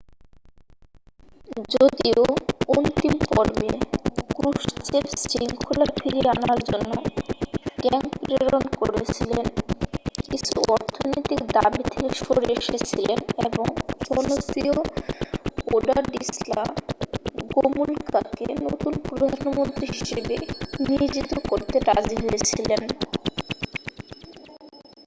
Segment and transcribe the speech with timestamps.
[1.73, 2.23] যদিও
[2.71, 3.69] অন্তিম পর্বে
[4.35, 6.91] ক্রুশ্চেভ শৃঙ্খলা ফিরিয়ে আনার জন্য
[7.81, 9.45] ট্যাঙ্ক প্রেরণ করেছিলেন
[10.31, 13.65] কিছু অর্থনৈতিক দাবী থেকে সরে এসেছিলেন এবং
[14.07, 14.75] জনপ্রিয়
[15.73, 16.63] ওলাডিস্লা
[17.51, 20.35] গোমুলকাকে নতুন প্রধানমন্ত্রী হিসাবে
[20.83, 22.81] নিয়োজিত করতে রাজি হয়েছিলেন